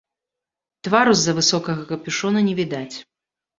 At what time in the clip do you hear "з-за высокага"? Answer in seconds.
1.19-1.85